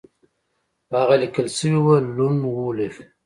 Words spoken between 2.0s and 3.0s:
لون وولف